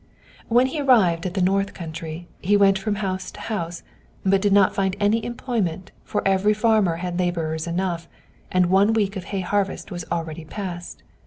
When 0.47 0.65
he 0.65 0.81
arrived 0.81 1.27
at 1.27 1.35
the 1.35 1.43
north 1.43 1.75
country, 1.75 2.27
he 2.39 2.57
went 2.57 2.79
from 2.79 2.95
house 3.05 3.29
to 3.29 3.39
house, 3.39 3.83
but 4.25 4.41
did 4.41 4.51
not 4.51 4.73
find 4.73 4.95
any 4.99 5.23
employment, 5.23 5.91
for 6.03 6.27
every 6.27 6.55
farmer 6.55 6.95
had 6.95 7.19
laborers 7.19 7.67
enough, 7.67 8.07
and 8.51 8.65
one 8.65 8.93
week 8.93 9.15
of 9.15 9.25
hay 9.25 9.41
harvest 9.41 9.91
was 9.91 10.03
already 10.11 10.43
past. 10.43 11.03